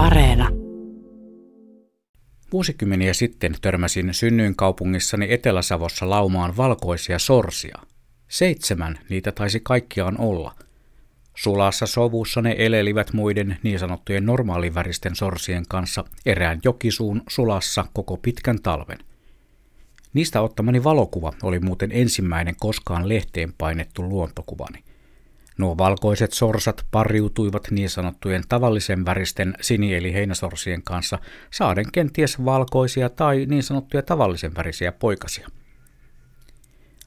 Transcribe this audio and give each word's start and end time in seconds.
Areena. 0.00 0.48
Vuosikymmeniä 2.52 3.14
sitten 3.14 3.54
törmäsin 3.62 4.14
synnyinkaupungissani 4.14 5.32
Etelä-Savossa 5.32 6.10
laumaan 6.10 6.56
valkoisia 6.56 7.18
sorsia. 7.18 7.78
Seitsemän 8.28 8.98
niitä 9.08 9.32
taisi 9.32 9.60
kaikkiaan 9.62 10.20
olla. 10.20 10.54
Sulassa 11.36 11.86
sovussa 11.86 12.42
ne 12.42 12.54
elelivät 12.58 13.12
muiden 13.12 13.58
niin 13.62 13.78
sanottujen 13.78 14.26
normaaliväristen 14.26 15.16
sorsien 15.16 15.64
kanssa 15.68 16.04
erään 16.26 16.60
jokisuun 16.64 17.22
sulassa 17.28 17.84
koko 17.92 18.16
pitkän 18.16 18.62
talven. 18.62 18.98
Niistä 20.14 20.40
ottamani 20.40 20.84
valokuva 20.84 21.32
oli 21.42 21.58
muuten 21.58 21.90
ensimmäinen 21.92 22.54
koskaan 22.60 23.08
lehteen 23.08 23.52
painettu 23.58 24.08
luontokuvani. 24.08 24.84
Nuo 25.60 25.78
valkoiset 25.78 26.32
sorsat 26.32 26.86
pariutuivat 26.90 27.70
niin 27.70 27.90
sanottujen 27.90 28.42
tavallisen 28.48 29.04
väristen 29.04 29.54
sini- 29.60 29.94
eli 29.94 30.14
heinäsorsien 30.14 30.82
kanssa, 30.82 31.18
saaden 31.50 31.92
kenties 31.92 32.44
valkoisia 32.44 33.08
tai 33.08 33.46
niin 33.46 33.62
sanottuja 33.62 34.02
tavallisen 34.02 34.54
värisiä 34.54 34.92
poikasia. 34.92 35.48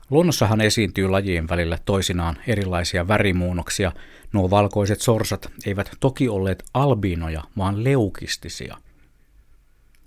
Luonnossahan 0.10 0.62
esiintyy 0.62 1.08
lajien 1.08 1.50
välillä 1.50 1.78
toisinaan 1.86 2.38
erilaisia 2.48 3.08
värimuunnoksia. 3.08 3.92
Nuo 4.34 4.50
valkoiset 4.50 5.02
sorsat 5.02 5.52
eivät 5.66 5.92
toki 6.00 6.30
olleet 6.30 6.64
albinoja, 6.74 7.44
vaan 7.58 7.84
leukistisia. 7.84 8.78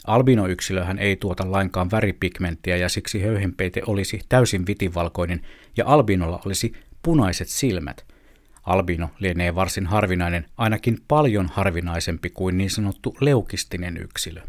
Albinoyksilöhän 0.06 0.98
ei 0.98 1.16
tuota 1.16 1.51
lainkaan 1.52 1.90
väripigmenttiä 1.90 2.76
ja 2.76 2.88
siksi 2.88 3.23
höyhenpeite 3.23 3.82
olisi 3.87 4.20
täysin 4.28 4.66
vitivalkoinen 4.66 5.40
ja 5.76 5.84
albinolla 5.87 6.40
olisi 6.45 6.73
punaiset 7.02 7.48
silmät– 7.48 8.04
Albino 8.66 9.10
lienee 9.18 9.54
varsin 9.54 9.86
harvinainen, 9.86 10.46
ainakin 10.56 10.98
paljon 11.08 11.50
harvinaisempi 11.52 12.30
kuin 12.30 12.58
niin 12.58 12.70
sanottu 12.70 13.16
leukistinen 13.20 13.96
yksilö. 13.96 14.42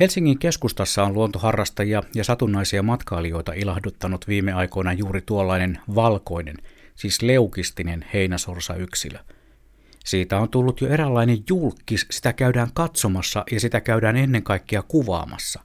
Helsingin 0.00 0.38
keskustassa 0.38 1.04
on 1.04 1.14
luontoharrastajia 1.14 2.02
ja 2.14 2.24
satunnaisia 2.24 2.82
matkailijoita 2.82 3.52
ilahduttanut 3.52 4.28
viime 4.28 4.52
aikoina 4.52 4.92
juuri 4.92 5.20
tuollainen 5.20 5.78
valkoinen, 5.94 6.56
siis 6.94 7.22
leukistinen 7.22 8.04
heinäsorsa-yksilö. 8.14 9.18
Siitä 10.04 10.38
on 10.38 10.48
tullut 10.48 10.80
jo 10.80 10.88
eräänlainen 10.88 11.38
julkis, 11.48 12.06
sitä 12.10 12.32
käydään 12.32 12.70
katsomassa 12.74 13.44
ja 13.50 13.60
sitä 13.60 13.80
käydään 13.80 14.16
ennen 14.16 14.42
kaikkea 14.42 14.82
kuvaamassa. 14.82 15.60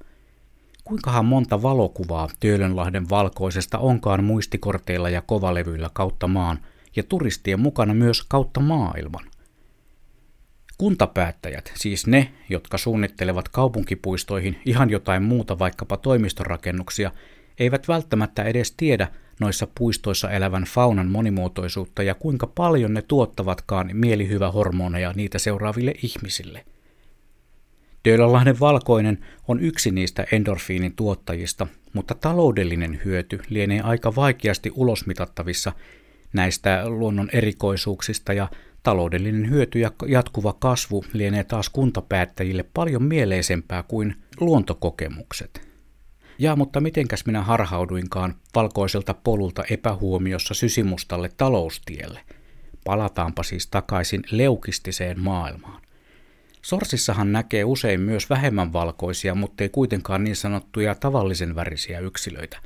Kuinkahan 0.86 1.26
monta 1.26 1.62
valokuvaa 1.62 2.30
Töölönlahden 2.40 3.10
valkoisesta 3.10 3.78
onkaan 3.78 4.24
muistikorteilla 4.24 5.10
ja 5.10 5.22
kovalevyillä 5.22 5.90
kautta 5.94 6.28
maan 6.28 6.60
ja 6.96 7.04
turistien 7.04 7.60
mukana 7.60 7.94
myös 7.94 8.24
kautta 8.24 8.60
maailman? 8.60 9.26
Kuntapäättäjät, 10.78 11.72
siis 11.76 12.08
ne, 12.08 12.32
jotka 12.50 12.78
suunnittelevat 12.78 13.50
kaupunkipuistoihin 13.50 14.62
ihan 14.66 14.90
jotain 14.90 15.24
muuta, 15.24 15.60
vaikkapa 15.60 15.98
toimistorakennuksia, 15.98 17.12
eivät 17.60 17.88
välttämättä 17.88 18.44
edes 18.44 18.72
tiedä 18.72 19.08
noissa 19.40 19.68
puistoissa 19.78 20.32
elävän 20.32 20.64
faunan 20.64 21.08
monimuotoisuutta 21.08 22.04
ja 22.04 22.16
kuinka 22.16 22.48
paljon 22.48 22.94
ne 22.94 23.02
tuottavatkaan 23.02 23.90
mielihyvä 23.94 24.52
hormoneja 24.52 25.14
niitä 25.16 25.40
seuraaville 25.40 25.94
ihmisille– 26.04 26.66
Töölönlahden 28.06 28.60
valkoinen 28.60 29.26
on 29.48 29.60
yksi 29.60 29.92
niistä 29.92 30.26
endorfiinin 30.32 30.96
tuottajista, 30.96 31.68
mutta 31.94 32.16
taloudellinen 32.16 33.02
hyöty 33.06 33.40
lienee 33.50 33.82
aika 33.82 34.16
vaikeasti 34.16 34.72
ulosmitattavissa 34.76 35.72
näistä 36.34 36.90
luonnon 36.90 37.30
erikoisuuksista 37.34 38.34
ja 38.34 38.48
taloudellinen 38.84 39.50
hyöty 39.50 39.80
ja 39.80 39.92
jatkuva 40.08 40.54
kasvu 40.54 41.06
lienee 41.14 41.44
taas 41.44 41.70
kuntapäättäjille 41.70 42.66
paljon 42.74 43.04
mieleisempää 43.04 43.84
kuin 43.84 44.16
luontokokemukset. 44.40 45.68
Ja 46.40 46.56
mutta 46.56 46.82
mitenkäs 46.82 47.26
minä 47.26 47.42
harhauduinkaan 47.42 48.36
valkoiselta 48.56 49.14
polulta 49.14 49.64
epähuomiossa 49.70 50.54
sysimustalle 50.54 51.30
taloustielle? 51.38 52.20
Palataanpa 52.84 53.44
siis 53.44 53.68
takaisin 53.68 54.24
leukistiseen 54.32 55.20
maailmaan. 55.20 55.85
Sorsissahan 56.66 57.32
näkee 57.32 57.64
usein 57.64 58.02
myös 58.02 58.30
vähemmän 58.30 58.74
valkoisia, 58.74 59.36
mutta 59.36 59.64
ei 59.64 59.70
kuitenkaan 59.70 60.24
niin 60.24 60.36
sanottuja 60.36 60.96
tavallisen 60.96 61.56
värisiä 61.56 62.00
yksilöitä. 62.00 62.58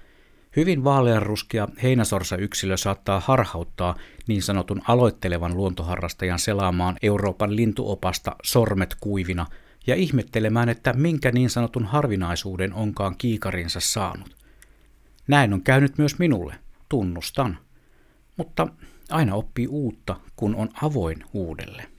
Hyvin 0.56 0.84
vaaleanruskea 0.84 1.68
heinäsorsa-yksilö 1.84 2.78
saattaa 2.78 3.20
harhauttaa 3.20 3.96
niin 4.28 4.42
sanotun 4.42 4.82
aloittelevan 4.88 5.58
luontoharrastajan 5.58 6.40
selaamaan 6.40 6.98
Euroopan 7.02 7.56
lintuopasta 7.56 8.36
sormet 8.44 8.96
kuivina 9.00 9.46
ja 9.88 9.96
ihmettelemään, 9.96 10.70
että 10.70 10.94
minkä 10.94 11.32
niin 11.32 11.50
sanotun 11.50 11.86
harvinaisuuden 11.86 12.74
onkaan 12.74 13.16
kiikarinsa 13.18 13.80
saanut. 13.80 14.36
Näin 15.28 15.54
on 15.54 15.62
käynyt 15.62 15.98
myös 15.98 16.20
minulle, 16.20 16.56
tunnustan. 16.90 17.58
Mutta 18.38 18.68
aina 19.10 19.36
oppii 19.36 19.68
uutta, 19.68 20.16
kun 20.36 20.56
on 20.56 20.70
avoin 20.82 21.24
uudelle. 21.34 21.99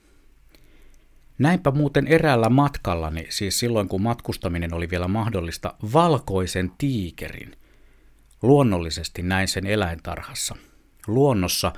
Näinpä 1.40 1.70
muuten 1.70 2.06
eräällä 2.06 2.48
matkallani, 2.48 3.26
siis 3.28 3.58
silloin 3.58 3.88
kun 3.88 4.02
matkustaminen 4.02 4.74
oli 4.74 4.90
vielä 4.90 5.08
mahdollista, 5.08 5.74
valkoisen 5.92 6.72
tiikerin. 6.78 7.56
Luonnollisesti 8.42 9.22
näin 9.22 9.48
sen 9.48 9.66
eläintarhassa. 9.66 10.56
Luonnossa 11.06 11.72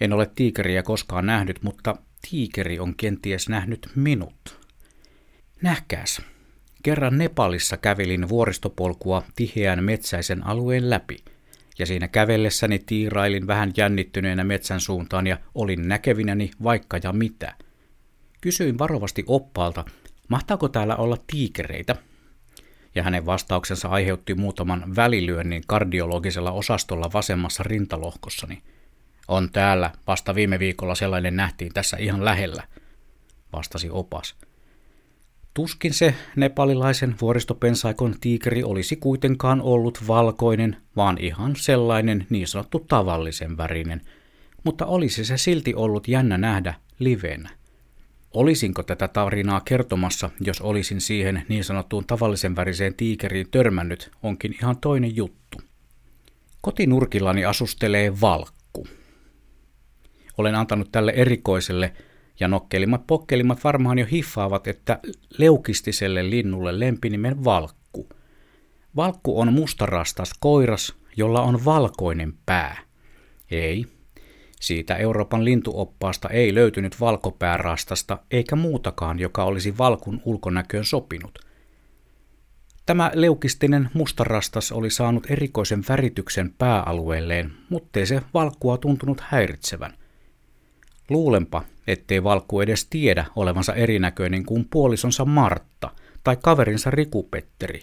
en 0.00 0.12
ole 0.12 0.30
tiikeriä 0.34 0.82
koskaan 0.82 1.26
nähnyt, 1.26 1.62
mutta 1.62 1.96
tiikeri 2.30 2.78
on 2.78 2.96
kenties 2.96 3.48
nähnyt 3.48 3.88
minut. 3.94 4.58
Nähkääs. 5.62 6.22
Kerran 6.82 7.18
Nepalissa 7.18 7.76
kävelin 7.76 8.28
vuoristopolkua 8.28 9.22
tiheän 9.36 9.84
metsäisen 9.84 10.46
alueen 10.46 10.90
läpi, 10.90 11.16
ja 11.78 11.86
siinä 11.86 12.08
kävellessäni 12.08 12.78
tiirailin 12.78 13.46
vähän 13.46 13.72
jännittyneenä 13.76 14.44
metsän 14.44 14.80
suuntaan 14.80 15.26
ja 15.26 15.38
olin 15.54 15.88
näkevinäni 15.88 16.50
vaikka 16.62 16.98
ja 17.02 17.12
mitä– 17.12 17.54
Kysyin 18.42 18.78
varovasti 18.78 19.24
oppaalta, 19.26 19.84
mahtaako 20.28 20.68
täällä 20.68 20.96
olla 20.96 21.16
tiikereitä? 21.26 21.96
Ja 22.94 23.02
hänen 23.02 23.26
vastauksensa 23.26 23.88
aiheutti 23.88 24.34
muutaman 24.34 24.96
välilyönnin 24.96 25.62
kardiologisella 25.66 26.52
osastolla 26.52 27.10
vasemmassa 27.12 27.62
rintalohkossani. 27.62 28.62
On 29.28 29.50
täällä, 29.50 29.90
vasta 30.06 30.34
viime 30.34 30.58
viikolla 30.58 30.94
sellainen 30.94 31.36
nähtiin 31.36 31.72
tässä 31.72 31.96
ihan 31.96 32.24
lähellä, 32.24 32.62
vastasi 33.52 33.90
opas. 33.90 34.34
Tuskin 35.54 35.94
se 35.94 36.14
nepalilaisen 36.36 37.14
vuoristopensaikon 37.20 38.14
tiikeri 38.20 38.64
olisi 38.64 38.96
kuitenkaan 38.96 39.60
ollut 39.60 40.04
valkoinen, 40.08 40.76
vaan 40.96 41.18
ihan 41.18 41.56
sellainen 41.56 42.26
niin 42.30 42.48
sanottu 42.48 42.78
tavallisen 42.78 43.56
värinen, 43.56 44.00
mutta 44.64 44.86
olisi 44.86 45.24
se 45.24 45.36
silti 45.36 45.74
ollut 45.74 46.08
jännä 46.08 46.38
nähdä 46.38 46.74
livenä. 46.98 47.61
Olisinko 48.34 48.82
tätä 48.82 49.08
tarinaa 49.08 49.60
kertomassa, 49.60 50.30
jos 50.40 50.60
olisin 50.60 51.00
siihen 51.00 51.42
niin 51.48 51.64
sanottuun 51.64 52.06
tavallisen 52.06 52.56
väriseen 52.56 52.94
tiikeriin 52.94 53.50
törmännyt, 53.50 54.10
onkin 54.22 54.54
ihan 54.54 54.76
toinen 54.80 55.16
juttu. 55.16 55.58
Kotinurkillani 56.60 57.44
asustelee 57.44 58.20
valkku. 58.20 58.86
Olen 60.38 60.54
antanut 60.54 60.92
tälle 60.92 61.12
erikoiselle 61.16 61.92
ja 62.40 62.48
nokkelimmat 62.48 63.06
pokkelimmat 63.06 63.64
varmaan 63.64 63.98
jo 63.98 64.06
hiffaavat, 64.06 64.66
että 64.66 65.00
leukistiselle 65.38 66.30
linnulle 66.30 66.80
lempinimen 66.80 67.44
valkku. 67.44 68.08
Valkku 68.96 69.40
on 69.40 69.52
mustarastas 69.52 70.30
koiras, 70.40 70.94
jolla 71.16 71.42
on 71.42 71.64
valkoinen 71.64 72.34
pää. 72.46 72.76
Ei, 73.50 73.86
siitä 74.62 74.96
Euroopan 74.96 75.44
lintuoppaasta 75.44 76.28
ei 76.28 76.54
löytynyt 76.54 77.00
valkopäärastasta 77.00 78.18
eikä 78.30 78.56
muutakaan, 78.56 79.18
joka 79.18 79.44
olisi 79.44 79.78
valkun 79.78 80.20
ulkonäköön 80.24 80.84
sopinut. 80.84 81.38
Tämä 82.86 83.10
leukistinen 83.14 83.90
mustarastas 83.94 84.72
oli 84.72 84.90
saanut 84.90 85.30
erikoisen 85.30 85.84
värityksen 85.88 86.54
pääalueelleen, 86.58 87.52
muttei 87.68 88.06
se 88.06 88.22
valkkua 88.34 88.78
tuntunut 88.78 89.20
häiritsevän. 89.20 89.92
Luulenpa, 91.10 91.62
ettei 91.86 92.24
valkku 92.24 92.60
edes 92.60 92.86
tiedä 92.86 93.24
olevansa 93.36 93.74
erinäköinen 93.74 94.46
kuin 94.46 94.66
puolisonsa 94.70 95.24
Martta 95.24 95.90
tai 96.24 96.36
kaverinsa 96.42 96.90
Rikupetteri. 96.90 97.80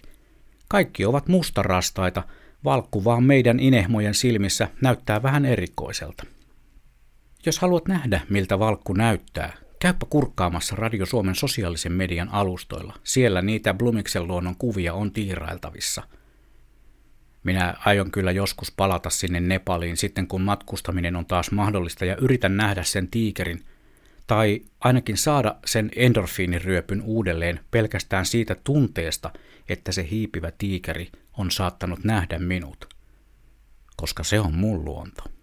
Kaikki 0.67 1.05
ovat 1.05 1.27
mustarastaita, 1.27 2.23
valkku 2.63 3.03
vaan 3.03 3.23
meidän 3.23 3.59
inehmojen 3.59 4.13
silmissä 4.13 4.67
näyttää 4.81 5.23
vähän 5.23 5.45
erikoiselta. 5.45 6.23
Jos 7.45 7.59
haluat 7.59 7.87
nähdä, 7.87 8.21
miltä 8.29 8.59
valkku 8.59 8.93
näyttää, 8.93 9.53
käypä 9.79 10.05
kurkkaamassa 10.09 10.75
Radio 10.75 11.05
Suomen 11.05 11.35
sosiaalisen 11.35 11.91
median 11.91 12.29
alustoilla. 12.29 12.93
Siellä 13.03 13.41
niitä 13.41 13.73
Blumiksen 13.73 14.27
luonnon 14.27 14.55
kuvia 14.55 14.93
on 14.93 15.11
tiirailtavissa. 15.11 16.03
Minä 17.43 17.73
aion 17.85 18.11
kyllä 18.11 18.31
joskus 18.31 18.71
palata 18.71 19.09
sinne 19.09 19.39
Nepaliin 19.39 19.97
sitten, 19.97 20.27
kun 20.27 20.41
matkustaminen 20.41 21.15
on 21.15 21.25
taas 21.25 21.51
mahdollista 21.51 22.05
ja 22.05 22.15
yritän 22.15 22.57
nähdä 22.57 22.83
sen 22.83 23.07
tiikerin. 23.07 23.65
Tai 24.27 24.61
ainakin 24.79 25.17
saada 25.17 25.55
sen 25.65 25.91
endorfiiniryöpyn 25.95 27.01
uudelleen 27.01 27.59
pelkästään 27.71 28.25
siitä 28.25 28.55
tunteesta, 28.63 29.33
että 29.69 29.91
se 29.91 30.07
hiipivä 30.11 30.51
tiikeri 30.57 31.11
on 31.37 31.51
saattanut 31.51 32.03
nähdä 32.03 32.39
minut. 32.39 32.93
Koska 33.97 34.23
se 34.23 34.39
on 34.39 34.53
mun 34.53 34.85
luonto. 34.85 35.38